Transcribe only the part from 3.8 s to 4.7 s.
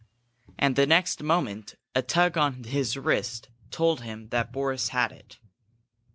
him that